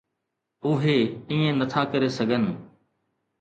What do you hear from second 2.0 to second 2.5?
سگهن.